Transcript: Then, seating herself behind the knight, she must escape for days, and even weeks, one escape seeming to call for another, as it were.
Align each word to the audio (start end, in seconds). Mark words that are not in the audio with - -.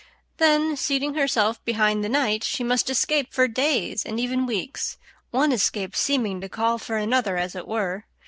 Then, 0.37 0.75
seating 0.77 1.13
herself 1.13 1.63
behind 1.63 2.03
the 2.03 2.09
knight, 2.09 2.43
she 2.43 2.63
must 2.63 2.89
escape 2.89 3.31
for 3.31 3.47
days, 3.47 4.03
and 4.03 4.19
even 4.19 4.47
weeks, 4.47 4.97
one 5.29 5.51
escape 5.51 5.95
seeming 5.95 6.41
to 6.41 6.49
call 6.49 6.79
for 6.79 6.97
another, 6.97 7.37
as 7.37 7.53
it 7.53 7.67
were. 7.67 8.05